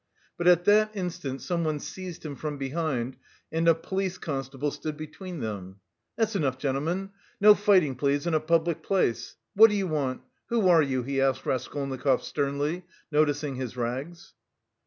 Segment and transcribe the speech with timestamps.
[0.35, 3.17] But at that instant someone seized him from behind,
[3.51, 5.75] and a police constable stood between them.
[6.17, 9.35] "That's enough, gentlemen, no fighting, please, in a public place.
[9.53, 10.23] What do you want?
[10.47, 14.33] Who are you?" he asked Raskolnikov sternly, noticing his rags.